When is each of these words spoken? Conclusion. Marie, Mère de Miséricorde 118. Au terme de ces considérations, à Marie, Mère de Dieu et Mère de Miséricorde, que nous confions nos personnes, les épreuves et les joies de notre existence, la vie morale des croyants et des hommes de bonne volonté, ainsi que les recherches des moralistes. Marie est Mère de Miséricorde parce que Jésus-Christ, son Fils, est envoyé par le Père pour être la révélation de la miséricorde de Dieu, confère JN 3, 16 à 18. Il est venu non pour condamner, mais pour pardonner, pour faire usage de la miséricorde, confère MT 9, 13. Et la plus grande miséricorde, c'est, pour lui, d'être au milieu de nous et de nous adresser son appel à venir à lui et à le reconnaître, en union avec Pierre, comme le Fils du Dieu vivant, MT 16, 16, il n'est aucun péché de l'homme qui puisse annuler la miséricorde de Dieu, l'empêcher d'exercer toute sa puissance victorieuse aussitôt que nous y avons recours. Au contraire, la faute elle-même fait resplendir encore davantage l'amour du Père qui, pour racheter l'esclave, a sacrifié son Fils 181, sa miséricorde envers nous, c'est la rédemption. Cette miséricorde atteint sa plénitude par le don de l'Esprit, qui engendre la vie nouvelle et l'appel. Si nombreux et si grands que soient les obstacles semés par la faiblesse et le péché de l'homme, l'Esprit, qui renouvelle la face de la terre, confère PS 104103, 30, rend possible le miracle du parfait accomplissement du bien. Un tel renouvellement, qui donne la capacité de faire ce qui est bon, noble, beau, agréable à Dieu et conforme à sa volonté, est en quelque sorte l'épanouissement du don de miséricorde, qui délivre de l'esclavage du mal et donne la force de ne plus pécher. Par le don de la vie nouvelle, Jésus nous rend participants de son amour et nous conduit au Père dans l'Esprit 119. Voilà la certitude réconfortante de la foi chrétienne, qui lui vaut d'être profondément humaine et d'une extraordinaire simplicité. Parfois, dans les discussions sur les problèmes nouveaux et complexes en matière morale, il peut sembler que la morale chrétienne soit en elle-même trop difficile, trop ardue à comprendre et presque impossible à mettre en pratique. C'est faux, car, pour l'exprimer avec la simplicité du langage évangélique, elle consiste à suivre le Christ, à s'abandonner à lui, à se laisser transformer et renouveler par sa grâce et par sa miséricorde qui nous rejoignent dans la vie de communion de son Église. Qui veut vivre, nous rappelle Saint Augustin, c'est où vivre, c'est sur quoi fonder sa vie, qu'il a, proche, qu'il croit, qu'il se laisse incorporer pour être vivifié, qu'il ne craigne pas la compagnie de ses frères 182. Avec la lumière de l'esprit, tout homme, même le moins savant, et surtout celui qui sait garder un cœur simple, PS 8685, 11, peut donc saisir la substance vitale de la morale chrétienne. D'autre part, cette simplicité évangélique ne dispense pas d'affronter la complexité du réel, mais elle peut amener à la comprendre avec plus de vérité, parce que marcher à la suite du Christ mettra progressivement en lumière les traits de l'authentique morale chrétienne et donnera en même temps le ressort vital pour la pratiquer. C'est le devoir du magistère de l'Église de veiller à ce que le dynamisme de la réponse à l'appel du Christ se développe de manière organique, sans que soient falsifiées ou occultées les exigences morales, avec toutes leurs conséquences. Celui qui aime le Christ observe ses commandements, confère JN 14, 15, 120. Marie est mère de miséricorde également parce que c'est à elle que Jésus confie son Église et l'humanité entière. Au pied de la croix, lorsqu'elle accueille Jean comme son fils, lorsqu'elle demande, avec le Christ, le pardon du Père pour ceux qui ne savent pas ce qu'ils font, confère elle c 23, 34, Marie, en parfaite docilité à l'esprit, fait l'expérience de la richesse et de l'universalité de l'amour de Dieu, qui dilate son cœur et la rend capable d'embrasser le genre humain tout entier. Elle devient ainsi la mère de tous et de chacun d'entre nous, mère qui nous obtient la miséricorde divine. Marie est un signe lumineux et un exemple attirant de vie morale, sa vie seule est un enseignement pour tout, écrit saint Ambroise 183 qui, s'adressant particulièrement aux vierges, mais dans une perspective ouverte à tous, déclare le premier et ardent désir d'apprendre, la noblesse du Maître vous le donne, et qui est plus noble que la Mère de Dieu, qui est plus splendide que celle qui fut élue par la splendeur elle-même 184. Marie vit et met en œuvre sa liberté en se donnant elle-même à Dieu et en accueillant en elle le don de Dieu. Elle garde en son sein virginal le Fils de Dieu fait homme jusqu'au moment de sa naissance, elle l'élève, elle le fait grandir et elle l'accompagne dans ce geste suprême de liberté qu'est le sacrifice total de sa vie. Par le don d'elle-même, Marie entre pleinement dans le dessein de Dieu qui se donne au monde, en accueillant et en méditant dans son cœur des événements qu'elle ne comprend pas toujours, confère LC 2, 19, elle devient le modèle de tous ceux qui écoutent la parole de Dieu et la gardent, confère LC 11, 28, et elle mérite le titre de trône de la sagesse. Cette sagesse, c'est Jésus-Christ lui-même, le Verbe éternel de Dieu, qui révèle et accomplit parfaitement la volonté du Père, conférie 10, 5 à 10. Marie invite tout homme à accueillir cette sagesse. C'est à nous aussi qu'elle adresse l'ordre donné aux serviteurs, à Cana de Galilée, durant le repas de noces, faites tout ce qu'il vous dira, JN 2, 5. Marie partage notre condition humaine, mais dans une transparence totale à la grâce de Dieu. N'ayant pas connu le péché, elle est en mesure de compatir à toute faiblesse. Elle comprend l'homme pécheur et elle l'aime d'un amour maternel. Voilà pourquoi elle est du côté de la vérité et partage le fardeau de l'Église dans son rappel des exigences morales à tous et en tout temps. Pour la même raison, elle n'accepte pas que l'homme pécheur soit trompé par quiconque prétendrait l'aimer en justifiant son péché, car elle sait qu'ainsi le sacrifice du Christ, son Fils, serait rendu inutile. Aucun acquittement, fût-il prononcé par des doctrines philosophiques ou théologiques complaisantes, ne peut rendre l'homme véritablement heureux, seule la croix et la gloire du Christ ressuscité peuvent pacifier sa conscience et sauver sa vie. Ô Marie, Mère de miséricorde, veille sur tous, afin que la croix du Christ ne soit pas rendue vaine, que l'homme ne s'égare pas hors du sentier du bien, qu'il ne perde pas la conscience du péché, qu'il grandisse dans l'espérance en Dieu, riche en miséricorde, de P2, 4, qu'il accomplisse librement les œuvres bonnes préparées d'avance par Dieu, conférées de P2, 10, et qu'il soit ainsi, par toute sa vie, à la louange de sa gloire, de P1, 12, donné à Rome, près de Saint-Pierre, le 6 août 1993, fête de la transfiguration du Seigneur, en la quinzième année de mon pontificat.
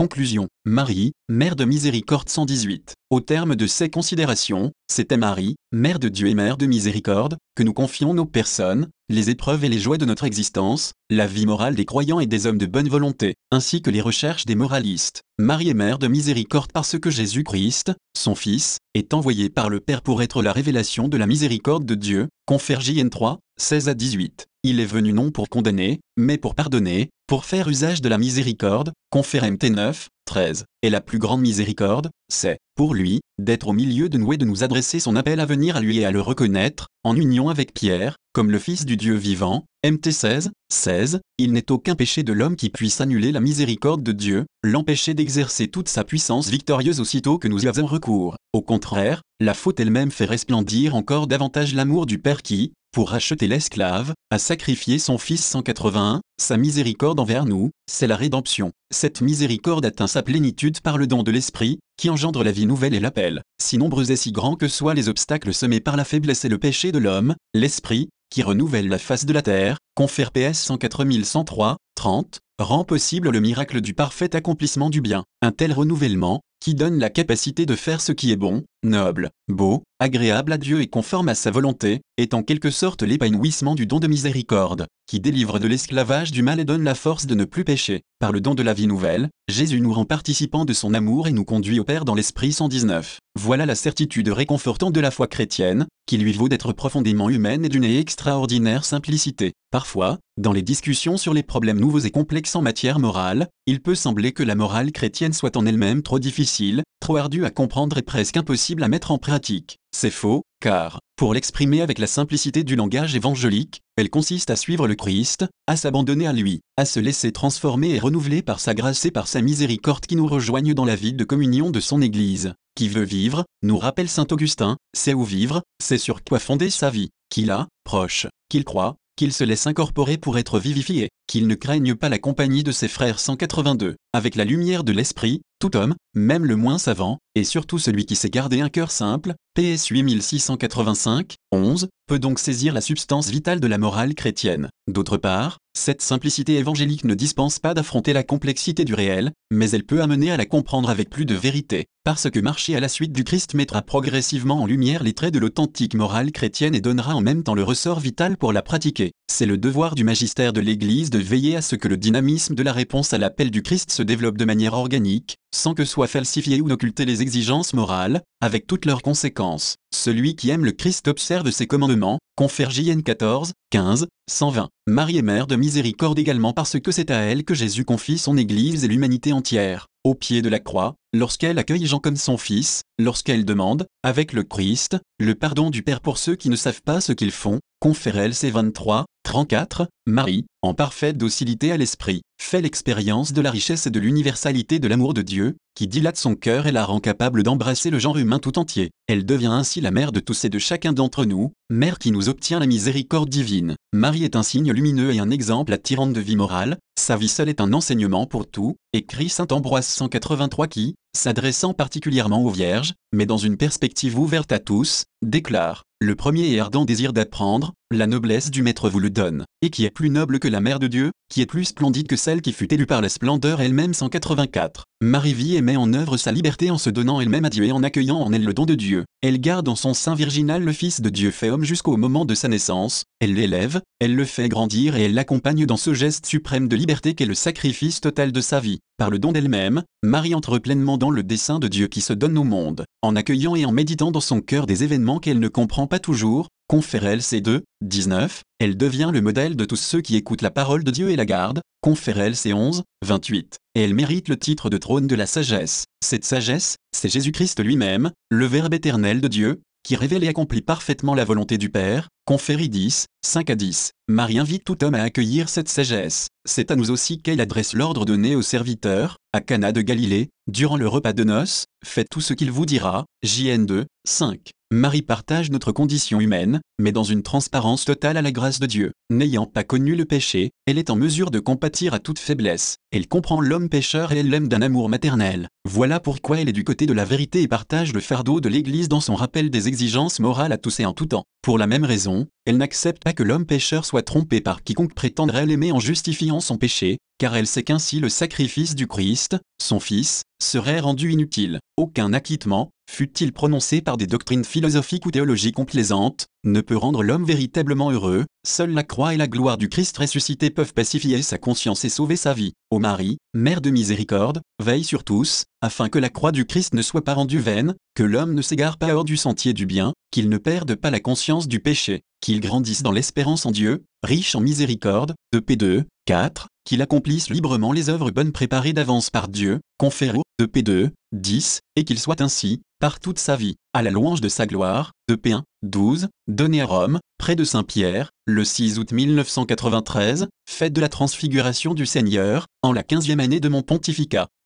Conclusion. 0.00 0.48
Marie, 0.64 1.12
Mère 1.28 1.56
de 1.56 1.66
Miséricorde 1.66 2.30
118. 2.30 2.94
Au 3.10 3.20
terme 3.20 3.54
de 3.54 3.66
ces 3.66 3.90
considérations, 3.90 4.72
à 5.10 5.16
Marie, 5.18 5.56
Mère 5.72 5.98
de 5.98 6.08
Dieu 6.08 6.28
et 6.28 6.34
Mère 6.34 6.56
de 6.56 6.64
Miséricorde, 6.64 7.36
que 7.54 7.62
nous 7.62 7.74
confions 7.74 8.14
nos 8.14 8.24
personnes, 8.24 8.88
les 9.10 9.28
épreuves 9.28 9.64
et 9.64 9.68
les 9.68 9.80
joies 9.80 9.98
de 9.98 10.04
notre 10.04 10.22
existence, 10.22 10.92
la 11.10 11.26
vie 11.26 11.44
morale 11.44 11.74
des 11.74 11.84
croyants 11.84 12.20
et 12.20 12.26
des 12.26 12.46
hommes 12.46 12.58
de 12.58 12.66
bonne 12.66 12.88
volonté, 12.88 13.34
ainsi 13.50 13.82
que 13.82 13.90
les 13.90 14.00
recherches 14.00 14.46
des 14.46 14.54
moralistes. 14.54 15.22
Marie 15.36 15.68
est 15.68 15.74
Mère 15.74 15.98
de 15.98 16.06
Miséricorde 16.06 16.70
parce 16.72 16.96
que 16.96 17.10
Jésus-Christ, 17.10 17.92
son 18.16 18.36
Fils, 18.36 18.78
est 18.94 19.12
envoyé 19.12 19.50
par 19.50 19.68
le 19.68 19.80
Père 19.80 20.02
pour 20.02 20.22
être 20.22 20.42
la 20.42 20.52
révélation 20.52 21.08
de 21.08 21.16
la 21.16 21.26
miséricorde 21.26 21.84
de 21.84 21.96
Dieu, 21.96 22.28
confère 22.46 22.80
JN 22.80 23.08
3, 23.08 23.40
16 23.60 23.88
à 23.88 23.94
18. 23.94 24.46
Il 24.62 24.78
est 24.78 24.86
venu 24.86 25.12
non 25.12 25.32
pour 25.32 25.48
condamner, 25.48 25.98
mais 26.16 26.38
pour 26.38 26.54
pardonner, 26.54 27.10
pour 27.26 27.44
faire 27.44 27.68
usage 27.68 28.02
de 28.02 28.08
la 28.08 28.18
miséricorde, 28.18 28.92
confère 29.10 29.50
MT 29.50 29.70
9, 29.70 30.08
13. 30.26 30.66
Et 30.82 30.90
la 30.90 31.00
plus 31.00 31.18
grande 31.18 31.40
miséricorde, 31.40 32.10
c'est, 32.28 32.58
pour 32.76 32.94
lui, 32.94 33.20
d'être 33.38 33.66
au 33.66 33.72
milieu 33.72 34.08
de 34.08 34.18
nous 34.18 34.34
et 34.34 34.36
de 34.36 34.44
nous 34.44 34.62
adresser 34.62 35.00
son 35.00 35.16
appel 35.16 35.40
à 35.40 35.46
venir 35.46 35.76
à 35.76 35.80
lui 35.80 35.98
et 35.98 36.04
à 36.04 36.12
le 36.12 36.20
reconnaître, 36.20 36.86
en 37.02 37.16
union 37.16 37.48
avec 37.48 37.74
Pierre, 37.74 38.16
comme 38.32 38.50
le 38.50 38.58
Fils 38.60 38.84
du 38.84 38.96
Dieu 38.96 39.14
vivant, 39.14 39.64
MT 39.84 40.12
16, 40.12 40.50
16, 40.72 41.20
il 41.38 41.52
n'est 41.52 41.72
aucun 41.72 41.96
péché 41.96 42.22
de 42.22 42.32
l'homme 42.32 42.54
qui 42.54 42.70
puisse 42.70 43.00
annuler 43.00 43.32
la 43.32 43.40
miséricorde 43.40 44.02
de 44.02 44.12
Dieu, 44.12 44.46
l'empêcher 44.62 45.14
d'exercer 45.14 45.68
toute 45.68 45.88
sa 45.88 46.04
puissance 46.04 46.48
victorieuse 46.48 47.00
aussitôt 47.00 47.38
que 47.38 47.48
nous 47.48 47.64
y 47.64 47.68
avons 47.68 47.86
recours. 47.86 48.36
Au 48.52 48.62
contraire, 48.62 49.22
la 49.40 49.54
faute 49.54 49.80
elle-même 49.80 50.12
fait 50.12 50.26
resplendir 50.26 50.94
encore 50.94 51.26
davantage 51.26 51.74
l'amour 51.74 52.06
du 52.06 52.18
Père 52.18 52.42
qui, 52.42 52.72
pour 52.92 53.10
racheter 53.10 53.46
l'esclave, 53.46 54.14
a 54.30 54.38
sacrifié 54.38 54.98
son 54.98 55.16
Fils 55.16 55.44
181, 55.44 56.20
sa 56.40 56.56
miséricorde 56.56 57.20
envers 57.20 57.46
nous, 57.46 57.70
c'est 57.90 58.08
la 58.08 58.16
rédemption. 58.16 58.72
Cette 58.92 59.20
miséricorde 59.20 59.86
atteint 59.86 60.08
sa 60.08 60.22
plénitude 60.22 60.80
par 60.80 60.98
le 60.98 61.06
don 61.06 61.22
de 61.22 61.30
l'Esprit, 61.30 61.78
qui 61.96 62.10
engendre 62.10 62.42
la 62.42 62.52
vie 62.52 62.66
nouvelle 62.66 62.94
et 62.94 63.00
l'appel. 63.00 63.42
Si 63.60 63.78
nombreux 63.78 64.10
et 64.10 64.16
si 64.16 64.32
grands 64.32 64.56
que 64.56 64.66
soient 64.66 64.94
les 64.94 65.08
obstacles 65.08 65.54
semés 65.54 65.80
par 65.80 65.96
la 65.96 66.04
faiblesse 66.04 66.44
et 66.44 66.48
le 66.48 66.58
péché 66.58 66.90
de 66.90 66.98
l'homme, 66.98 67.36
l'Esprit, 67.54 68.08
qui 68.30 68.42
renouvelle 68.42 68.88
la 68.88 68.98
face 68.98 69.26
de 69.26 69.32
la 69.32 69.42
terre, 69.42 69.78
confère 69.94 70.30
PS 70.30 70.70
104103, 70.70 71.76
30, 71.96 72.40
rend 72.60 72.84
possible 72.84 73.30
le 73.30 73.40
miracle 73.40 73.80
du 73.80 73.92
parfait 73.92 74.34
accomplissement 74.36 74.88
du 74.88 75.00
bien. 75.00 75.24
Un 75.42 75.52
tel 75.52 75.72
renouvellement, 75.72 76.40
qui 76.60 76.74
donne 76.74 76.98
la 76.98 77.10
capacité 77.10 77.66
de 77.66 77.74
faire 77.74 78.00
ce 78.00 78.12
qui 78.12 78.30
est 78.30 78.36
bon, 78.36 78.64
noble, 78.82 79.30
beau, 79.48 79.82
agréable 79.98 80.52
à 80.52 80.58
Dieu 80.58 80.80
et 80.80 80.86
conforme 80.86 81.28
à 81.28 81.34
sa 81.34 81.50
volonté, 81.50 82.00
est 82.16 82.34
en 82.34 82.42
quelque 82.42 82.70
sorte 82.70 83.02
l'épanouissement 83.02 83.74
du 83.74 83.86
don 83.86 83.98
de 83.98 84.06
miséricorde, 84.06 84.86
qui 85.06 85.20
délivre 85.20 85.58
de 85.58 85.68
l'esclavage 85.68 86.32
du 86.32 86.42
mal 86.42 86.60
et 86.60 86.64
donne 86.64 86.84
la 86.84 86.94
force 86.94 87.26
de 87.26 87.34
ne 87.34 87.44
plus 87.44 87.64
pécher. 87.64 88.02
Par 88.18 88.32
le 88.32 88.40
don 88.40 88.54
de 88.54 88.62
la 88.62 88.74
vie 88.74 88.86
nouvelle, 88.86 89.28
Jésus 89.48 89.80
nous 89.80 89.92
rend 89.92 90.04
participants 90.04 90.64
de 90.64 90.72
son 90.72 90.94
amour 90.94 91.28
et 91.28 91.32
nous 91.32 91.44
conduit 91.44 91.80
au 91.80 91.84
Père 91.84 92.04
dans 92.04 92.14
l'Esprit 92.14 92.52
119. 92.52 93.18
Voilà 93.38 93.66
la 93.66 93.74
certitude 93.74 94.28
réconfortante 94.28 94.94
de 94.94 95.00
la 95.00 95.10
foi 95.10 95.26
chrétienne, 95.26 95.86
qui 96.06 96.18
lui 96.18 96.32
vaut 96.32 96.48
d'être 96.48 96.72
profondément 96.72 97.30
humaine 97.30 97.64
et 97.64 97.68
d'une 97.68 97.84
extraordinaire 97.84 98.84
simplicité. 98.84 99.52
Parfois, 99.70 100.18
dans 100.36 100.52
les 100.52 100.62
discussions 100.62 101.16
sur 101.16 101.32
les 101.32 101.42
problèmes 101.42 101.78
nouveaux 101.78 102.00
et 102.00 102.10
complexes 102.10 102.56
en 102.56 102.62
matière 102.62 102.98
morale, 102.98 103.48
il 103.66 103.80
peut 103.80 103.94
sembler 103.94 104.32
que 104.32 104.42
la 104.42 104.54
morale 104.54 104.90
chrétienne 104.90 105.32
soit 105.32 105.56
en 105.56 105.66
elle-même 105.66 106.02
trop 106.02 106.18
difficile, 106.18 106.82
trop 107.00 107.16
ardue 107.16 107.44
à 107.44 107.50
comprendre 107.50 107.98
et 107.98 108.02
presque 108.02 108.36
impossible 108.36 108.69
à 108.78 108.88
mettre 108.88 109.10
en 109.10 109.18
pratique. 109.18 109.78
C'est 109.92 110.10
faux, 110.10 110.42
car, 110.60 111.00
pour 111.16 111.34
l'exprimer 111.34 111.82
avec 111.82 111.98
la 111.98 112.06
simplicité 112.06 112.62
du 112.62 112.76
langage 112.76 113.16
évangélique, 113.16 113.80
elle 113.96 114.10
consiste 114.10 114.50
à 114.50 114.56
suivre 114.56 114.86
le 114.86 114.94
Christ, 114.94 115.44
à 115.66 115.76
s'abandonner 115.76 116.26
à 116.26 116.32
lui, 116.32 116.60
à 116.76 116.84
se 116.84 117.00
laisser 117.00 117.32
transformer 117.32 117.90
et 117.90 117.98
renouveler 117.98 118.42
par 118.42 118.60
sa 118.60 118.74
grâce 118.74 119.04
et 119.04 119.10
par 119.10 119.26
sa 119.26 119.40
miséricorde 119.40 120.06
qui 120.06 120.16
nous 120.16 120.26
rejoignent 120.26 120.74
dans 120.74 120.84
la 120.84 120.96
vie 120.96 121.12
de 121.12 121.24
communion 121.24 121.70
de 121.70 121.80
son 121.80 122.00
Église. 122.00 122.54
Qui 122.76 122.88
veut 122.88 123.04
vivre, 123.04 123.44
nous 123.62 123.78
rappelle 123.78 124.08
Saint 124.08 124.26
Augustin, 124.30 124.76
c'est 124.94 125.14
où 125.14 125.24
vivre, 125.24 125.62
c'est 125.82 125.98
sur 125.98 126.22
quoi 126.22 126.38
fonder 126.38 126.70
sa 126.70 126.90
vie, 126.90 127.10
qu'il 127.28 127.50
a, 127.50 127.66
proche, 127.84 128.26
qu'il 128.48 128.64
croit, 128.64 128.96
qu'il 129.16 129.34
se 129.34 129.44
laisse 129.44 129.66
incorporer 129.66 130.16
pour 130.16 130.38
être 130.38 130.58
vivifié, 130.58 131.10
qu'il 131.26 131.46
ne 131.46 131.54
craigne 131.54 131.94
pas 131.94 132.08
la 132.08 132.18
compagnie 132.18 132.62
de 132.62 132.72
ses 132.72 132.88
frères 132.88 133.18
182. 133.18 133.96
Avec 134.14 134.34
la 134.34 134.46
lumière 134.46 134.82
de 134.82 134.92
l'esprit, 134.92 135.42
tout 135.60 135.76
homme, 135.76 135.94
même 136.14 136.44
le 136.44 136.56
moins 136.56 136.78
savant, 136.78 137.18
et 137.36 137.44
surtout 137.44 137.78
celui 137.78 138.06
qui 138.06 138.16
sait 138.16 138.30
garder 138.30 138.60
un 138.60 138.68
cœur 138.68 138.90
simple, 138.90 139.34
PS 139.54 139.90
8685, 139.90 141.36
11, 141.52 141.88
peut 142.08 142.18
donc 142.18 142.40
saisir 142.40 142.74
la 142.74 142.80
substance 142.80 143.28
vitale 143.28 143.60
de 143.60 143.66
la 143.68 143.78
morale 143.78 144.14
chrétienne. 144.14 144.68
D'autre 144.88 145.16
part, 145.16 145.58
cette 145.78 146.02
simplicité 146.02 146.56
évangélique 146.56 147.04
ne 147.04 147.14
dispense 147.14 147.60
pas 147.60 147.74
d'affronter 147.74 148.12
la 148.12 148.24
complexité 148.24 148.84
du 148.84 148.94
réel, 148.94 149.30
mais 149.52 149.70
elle 149.70 149.84
peut 149.84 150.02
amener 150.02 150.32
à 150.32 150.36
la 150.36 150.46
comprendre 150.46 150.90
avec 150.90 151.10
plus 151.10 151.26
de 151.26 151.36
vérité, 151.36 151.86
parce 152.04 152.28
que 152.28 152.40
marcher 152.40 152.74
à 152.74 152.80
la 152.80 152.88
suite 152.88 153.12
du 153.12 153.22
Christ 153.22 153.54
mettra 153.54 153.82
progressivement 153.82 154.62
en 154.62 154.66
lumière 154.66 155.04
les 155.04 155.12
traits 155.12 155.34
de 155.34 155.38
l'authentique 155.38 155.94
morale 155.94 156.32
chrétienne 156.32 156.74
et 156.74 156.80
donnera 156.80 157.14
en 157.14 157.20
même 157.20 157.44
temps 157.44 157.54
le 157.54 157.62
ressort 157.62 158.00
vital 158.00 158.36
pour 158.36 158.52
la 158.52 158.62
pratiquer. 158.62 159.12
C'est 159.30 159.46
le 159.46 159.58
devoir 159.58 159.94
du 159.94 160.02
magistère 160.02 160.52
de 160.52 160.60
l'Église 160.60 161.10
de 161.10 161.18
veiller 161.18 161.56
à 161.56 161.62
ce 161.62 161.76
que 161.76 161.86
le 161.86 161.96
dynamisme 161.96 162.56
de 162.56 162.62
la 162.64 162.72
réponse 162.72 163.12
à 163.12 163.18
l'appel 163.18 163.52
du 163.52 163.62
Christ 163.62 163.92
se 163.92 164.02
développe 164.02 164.38
de 164.38 164.44
manière 164.44 164.74
organique, 164.74 165.36
sans 165.54 165.74
que 165.74 165.84
soient 165.84 166.06
falsifiées 166.06 166.60
ou 166.60 166.70
occultées 166.70 167.04
les 167.04 167.22
exigences 167.22 167.74
morales, 167.74 168.22
avec 168.40 168.66
toutes 168.66 168.86
leurs 168.86 169.02
conséquences. 169.02 169.76
Celui 169.92 170.36
qui 170.36 170.50
aime 170.50 170.64
le 170.64 170.72
Christ 170.72 171.08
observe 171.08 171.50
ses 171.50 171.66
commandements, 171.66 172.18
confère 172.36 172.70
JN 172.70 173.02
14, 173.02 173.52
15, 173.70 174.06
120. 174.30 174.68
Marie 174.86 175.18
est 175.18 175.22
mère 175.22 175.46
de 175.46 175.56
miséricorde 175.56 176.18
également 176.18 176.52
parce 176.52 176.78
que 176.80 176.92
c'est 176.92 177.10
à 177.10 177.18
elle 177.20 177.44
que 177.44 177.54
Jésus 177.54 177.84
confie 177.84 178.18
son 178.18 178.36
Église 178.36 178.84
et 178.84 178.88
l'humanité 178.88 179.32
entière. 179.32 179.86
Au 180.02 180.14
pied 180.14 180.40
de 180.40 180.48
la 180.48 180.60
croix, 180.60 180.94
lorsqu'elle 181.12 181.58
accueille 181.58 181.84
Jean 181.84 181.98
comme 181.98 182.16
son 182.16 182.38
fils, 182.38 182.80
lorsqu'elle 182.98 183.44
demande, 183.44 183.86
avec 184.02 184.32
le 184.32 184.44
Christ, 184.44 184.96
le 185.18 185.34
pardon 185.34 185.68
du 185.68 185.82
Père 185.82 186.00
pour 186.00 186.16
ceux 186.16 186.36
qui 186.36 186.48
ne 186.48 186.56
savent 186.56 186.80
pas 186.82 187.02
ce 187.02 187.12
qu'ils 187.12 187.32
font, 187.32 187.60
confère 187.80 188.16
elle 188.18 188.34
c 188.34 188.50
23, 188.50 189.04
34, 189.30 189.86
Marie, 190.06 190.46
en 190.60 190.74
parfaite 190.74 191.16
docilité 191.16 191.70
à 191.70 191.76
l'esprit, 191.76 192.22
fait 192.42 192.60
l'expérience 192.60 193.32
de 193.32 193.40
la 193.40 193.52
richesse 193.52 193.86
et 193.86 193.90
de 193.90 194.00
l'universalité 194.00 194.78
de 194.80 194.88
l'amour 194.88 195.14
de 195.14 195.22
Dieu, 195.22 195.56
qui 195.76 195.86
dilate 195.86 196.16
son 196.16 196.34
cœur 196.34 196.66
et 196.66 196.72
la 196.72 196.84
rend 196.84 196.98
capable 196.98 197.42
d'embrasser 197.42 197.90
le 197.90 198.00
genre 198.00 198.18
humain 198.18 198.40
tout 198.40 198.58
entier. 198.58 198.90
Elle 199.06 199.24
devient 199.24 199.46
ainsi 199.46 199.80
la 199.80 199.92
mère 199.92 200.10
de 200.10 200.18
tous 200.20 200.44
et 200.44 200.48
de 200.48 200.58
chacun 200.58 200.92
d'entre 200.92 201.24
nous, 201.24 201.52
mère 201.70 201.98
qui 202.00 202.10
nous 202.10 202.28
obtient 202.28 202.58
la 202.58 202.66
miséricorde 202.66 203.28
divine. 203.28 203.76
Marie 203.92 204.24
est 204.24 204.34
un 204.34 204.42
signe 204.42 204.72
lumineux 204.72 205.14
et 205.14 205.20
un 205.20 205.30
exemple 205.30 205.72
attirant 205.72 206.08
de 206.08 206.20
vie 206.20 206.36
morale, 206.36 206.78
sa 206.98 207.16
vie 207.16 207.28
seule 207.28 207.48
est 207.48 207.60
un 207.60 207.72
enseignement 207.72 208.26
pour 208.26 208.50
tout, 208.50 208.76
écrit 208.92 209.28
saint 209.28 209.46
Ambroise 209.50 209.86
183 209.86 210.66
qui, 210.66 210.94
s'adressant 211.16 211.72
particulièrement 211.72 212.42
aux 212.44 212.50
vierges, 212.50 212.94
mais 213.12 213.26
dans 213.26 213.38
une 213.38 213.56
perspective 213.56 214.18
ouverte 214.18 214.52
à 214.52 214.58
tous, 214.58 215.04
déclare 215.22 215.84
le 216.02 216.14
premier 216.14 216.48
et 216.48 216.58
ardent 216.58 216.86
désir 216.86 217.12
d'apprendre, 217.12 217.74
la 217.92 218.06
noblesse 218.06 218.52
du 218.52 218.62
Maître 218.62 218.88
vous 218.88 219.00
le 219.00 219.10
donne, 219.10 219.44
et 219.62 219.70
qui 219.70 219.84
est 219.84 219.90
plus 219.90 220.10
noble 220.10 220.38
que 220.38 220.46
la 220.46 220.60
Mère 220.60 220.78
de 220.78 220.86
Dieu, 220.86 221.10
qui 221.28 221.40
est 221.40 221.46
plus 221.46 221.64
splendide 221.64 222.06
que 222.06 222.14
celle 222.14 222.40
qui 222.40 222.52
fut 222.52 222.72
élue 222.72 222.86
par 222.86 223.00
la 223.00 223.08
splendeur 223.08 223.60
elle-même 223.60 223.94
184. 223.94 224.84
Marie 225.02 225.34
vit 225.34 225.56
et 225.56 225.60
met 225.60 225.76
en 225.76 225.92
œuvre 225.92 226.16
sa 226.16 226.30
liberté 226.30 226.70
en 226.70 226.78
se 226.78 226.88
donnant 226.88 227.20
elle-même 227.20 227.44
à 227.44 227.50
Dieu 227.50 227.64
et 227.64 227.72
en 227.72 227.82
accueillant 227.82 228.18
en 228.18 228.32
elle 228.32 228.44
le 228.44 228.54
don 228.54 228.64
de 228.64 228.76
Dieu. 228.76 229.04
Elle 229.22 229.40
garde 229.40 229.68
en 229.68 229.74
son 229.74 229.92
sein 229.92 230.14
virginal 230.14 230.62
le 230.62 230.72
Fils 230.72 231.00
de 231.00 231.08
Dieu 231.08 231.32
fait 231.32 231.50
homme 231.50 231.64
jusqu'au 231.64 231.96
moment 231.96 232.24
de 232.24 232.34
sa 232.34 232.46
naissance, 232.46 233.04
elle 233.18 233.34
l'élève, 233.34 233.80
elle 233.98 234.14
le 234.14 234.24
fait 234.24 234.48
grandir 234.48 234.94
et 234.94 235.02
elle 235.02 235.14
l'accompagne 235.14 235.66
dans 235.66 235.76
ce 235.76 235.92
geste 235.92 236.26
suprême 236.26 236.68
de 236.68 236.76
liberté 236.76 237.14
qu'est 237.14 237.26
le 237.26 237.34
sacrifice 237.34 238.00
total 238.00 238.30
de 238.30 238.40
sa 238.40 238.60
vie. 238.60 238.78
Par 238.98 239.10
le 239.10 239.18
don 239.18 239.32
d'elle-même, 239.32 239.82
Marie 240.04 240.34
entre 240.34 240.58
pleinement 240.58 240.96
dans 240.96 241.10
le 241.10 241.22
dessein 241.22 241.58
de 241.58 241.68
Dieu 241.68 241.88
qui 241.88 242.02
se 242.02 242.12
donne 242.12 242.38
au 242.38 242.44
monde, 242.44 242.84
en 243.02 243.16
accueillant 243.16 243.56
et 243.56 243.64
en 243.64 243.72
méditant 243.72 244.10
dans 244.10 244.20
son 244.20 244.40
cœur 244.40 244.66
des 244.66 244.84
événements 244.84 245.18
qu'elle 245.18 245.40
ne 245.40 245.48
comprend 245.48 245.86
pas 245.86 245.98
toujours, 245.98 246.48
confère 246.70 247.04
LC 247.04 247.42
2, 247.42 247.64
19, 247.80 248.42
elle 248.60 248.76
devient 248.76 249.10
le 249.12 249.20
modèle 249.20 249.56
de 249.56 249.64
tous 249.64 249.74
ceux 249.74 250.00
qui 250.02 250.14
écoutent 250.14 250.40
la 250.40 250.52
parole 250.52 250.84
de 250.84 250.92
Dieu 250.92 251.10
et 251.10 251.16
la 251.16 251.26
gardent, 251.26 251.62
confère 251.80 252.20
LC 252.20 252.54
11, 252.54 252.84
28, 253.04 253.58
et 253.74 253.80
elle 253.82 253.92
mérite 253.92 254.28
le 254.28 254.38
titre 254.38 254.70
de 254.70 254.78
trône 254.78 255.08
de 255.08 255.16
la 255.16 255.26
sagesse. 255.26 255.86
Cette 256.00 256.24
sagesse, 256.24 256.76
c'est 256.94 257.08
Jésus-Christ 257.08 257.58
lui-même, 257.58 258.12
le 258.30 258.46
Verbe 258.46 258.72
éternel 258.72 259.20
de 259.20 259.26
Dieu, 259.26 259.62
qui 259.82 259.96
révèle 259.96 260.22
et 260.22 260.28
accomplit 260.28 260.62
parfaitement 260.62 261.16
la 261.16 261.24
volonté 261.24 261.58
du 261.58 261.70
Père, 261.70 262.08
conférie 262.30 262.68
10, 262.68 263.06
5 263.26 263.50
à 263.50 263.56
10. 263.56 263.90
Marie 264.06 264.38
invite 264.38 264.62
tout 264.62 264.84
homme 264.84 264.94
à 264.94 265.02
accueillir 265.02 265.48
cette 265.48 265.68
sagesse. 265.68 266.28
C'est 266.48 266.70
à 266.70 266.76
nous 266.76 266.92
aussi 266.92 267.20
qu'elle 267.20 267.40
adresse 267.40 267.72
l'ordre 267.72 268.04
donné 268.04 268.36
aux 268.36 268.42
serviteurs, 268.42 269.16
à 269.32 269.40
Cana 269.40 269.72
de 269.72 269.80
Galilée, 269.80 270.28
durant 270.46 270.76
le 270.76 270.86
repas 270.86 271.12
de 271.12 271.24
noces, 271.24 271.64
faites 271.84 272.08
tout 272.08 272.20
ce 272.20 272.32
qu'il 272.32 272.52
vous 272.52 272.66
dira, 272.66 273.04
JN 273.24 273.66
2, 273.66 273.84
5. 274.06 274.52
Marie 274.72 275.02
partage 275.02 275.50
notre 275.50 275.72
condition 275.72 276.20
humaine, 276.20 276.60
mais 276.80 276.92
dans 276.92 277.02
une 277.02 277.24
transparence 277.24 277.84
totale 277.84 278.16
à 278.16 278.22
la 278.22 278.30
grâce 278.30 278.60
de 278.60 278.66
Dieu. 278.66 278.92
N'ayant 279.10 279.46
pas 279.46 279.64
connu 279.64 279.96
le 279.96 280.04
péché, 280.04 280.50
elle 280.64 280.78
est 280.78 280.90
en 280.90 280.96
mesure 280.96 281.32
de 281.32 281.40
compatir 281.40 281.92
à 281.92 281.98
toute 281.98 282.20
faiblesse. 282.20 282.76
Elle 282.92 283.08
comprend 283.08 283.40
l'homme 283.40 283.68
pécheur 283.68 284.12
et 284.12 284.18
elle 284.18 284.30
l'aime 284.30 284.46
d'un 284.46 284.62
amour 284.62 284.88
maternel. 284.88 285.48
Voilà 285.68 285.98
pourquoi 285.98 286.40
elle 286.40 286.48
est 286.48 286.52
du 286.52 286.62
côté 286.62 286.86
de 286.86 286.92
la 286.92 287.04
vérité 287.04 287.42
et 287.42 287.48
partage 287.48 287.92
le 287.92 288.00
fardeau 288.00 288.40
de 288.40 288.48
l'Église 288.48 288.88
dans 288.88 289.00
son 289.00 289.16
rappel 289.16 289.50
des 289.50 289.66
exigences 289.66 290.20
morales 290.20 290.52
à 290.52 290.58
tous 290.58 290.78
et 290.78 290.86
en 290.86 290.92
tout 290.92 291.06
temps. 291.06 291.24
Pour 291.42 291.58
la 291.58 291.66
même 291.66 291.84
raison, 291.84 292.19
elle 292.46 292.56
n'accepte 292.56 293.02
pas 293.02 293.12
que 293.12 293.22
l'homme 293.22 293.46
pécheur 293.46 293.84
soit 293.84 294.02
trompé 294.02 294.40
par 294.40 294.62
quiconque 294.62 294.94
prétendrait 294.94 295.46
l'aimer 295.46 295.72
en 295.72 295.78
justifiant 295.78 296.40
son 296.40 296.56
péché, 296.56 296.98
car 297.18 297.36
elle 297.36 297.46
sait 297.46 297.62
qu'ainsi 297.62 298.00
le 298.00 298.08
sacrifice 298.08 298.74
du 298.74 298.86
Christ, 298.86 299.36
son 299.62 299.78
Fils, 299.78 300.22
serait 300.42 300.80
rendu 300.80 301.12
inutile. 301.12 301.60
Aucun 301.76 302.12
acquittement, 302.12 302.70
fût-il 302.90 303.32
prononcé 303.32 303.82
par 303.82 303.98
des 303.98 304.06
doctrines 304.06 304.44
philosophiques 304.44 305.04
ou 305.04 305.10
théologiques 305.10 305.54
complaisantes, 305.54 306.26
ne 306.44 306.62
peut 306.62 306.76
rendre 306.76 307.02
l'homme 307.02 307.24
véritablement 307.24 307.90
heureux, 307.90 308.24
seule 308.46 308.72
la 308.72 308.84
croix 308.84 309.12
et 309.14 309.18
la 309.18 309.28
gloire 309.28 309.58
du 309.58 309.68
Christ 309.68 309.98
ressuscité 309.98 310.48
peuvent 310.48 310.72
pacifier 310.72 311.20
sa 311.20 311.36
conscience 311.36 311.84
et 311.84 311.90
sauver 311.90 312.16
sa 312.16 312.32
vie. 312.32 312.54
Ô 312.70 312.78
Marie, 312.78 313.18
Mère 313.34 313.60
de 313.60 313.70
miséricorde, 313.70 314.40
veille 314.58 314.84
sur 314.84 315.04
tous, 315.04 315.44
afin 315.60 315.90
que 315.90 315.98
la 315.98 316.08
croix 316.08 316.32
du 316.32 316.46
Christ 316.46 316.72
ne 316.72 316.82
soit 316.82 317.04
pas 317.04 317.14
rendue 317.14 317.38
vaine, 317.38 317.74
que 317.94 318.02
l'homme 318.02 318.34
ne 318.34 318.42
s'égare 318.42 318.78
pas 318.78 318.94
hors 318.94 319.04
du 319.04 319.18
sentier 319.18 319.52
du 319.52 319.66
bien, 319.66 319.92
qu'il 320.10 320.30
ne 320.30 320.38
perde 320.38 320.74
pas 320.74 320.90
la 320.90 321.00
conscience 321.00 321.48
du 321.48 321.60
péché, 321.60 322.00
qu'il 322.20 322.40
grandisse 322.40 322.82
dans 322.82 322.92
l'espérance 322.92 323.46
en 323.46 323.50
Dieu, 323.50 323.84
riche 324.02 324.34
en 324.34 324.40
miséricorde, 324.40 325.14
de 325.32 325.40
P2, 325.40 325.84
4, 326.06 326.48
qu'il 326.64 326.82
accomplisse 326.82 327.30
librement 327.30 327.72
les 327.72 327.88
œuvres 327.88 328.10
bonnes 328.10 328.32
préparées 328.32 328.72
d'avance 328.72 329.10
par 329.10 329.28
Dieu, 329.28 329.60
conférées 329.78 330.18
de 330.38 330.46
P2, 330.46 330.90
10, 331.12 331.60
et 331.76 331.84
qu'il 331.84 331.98
soit 331.98 332.20
ainsi, 332.20 332.62
par 332.80 332.98
toute 332.98 333.18
sa 333.18 333.36
vie, 333.36 333.56
à 333.74 333.82
la 333.82 333.90
louange 333.90 334.20
de 334.20 334.28
sa 334.28 334.46
gloire, 334.46 334.92
de 335.08 335.14
P1, 335.14 335.42
12, 335.62 336.08
donné 336.28 336.62
à 336.62 336.66
Rome, 336.66 336.98
près 337.18 337.36
de 337.36 337.44
Saint-Pierre, 337.44 338.10
le 338.24 338.44
6 338.44 338.78
août 338.78 338.92
1993, 338.92 340.28
fête 340.48 340.72
de 340.72 340.80
la 340.80 340.88
transfiguration 340.88 341.74
du 341.74 341.84
Seigneur, 341.84 342.46
en 342.62 342.72
la 342.72 342.82
quinzième 342.82 343.20
année 343.20 343.40
de 343.40 343.50
mon 343.50 343.62
pontificat. 343.62 344.28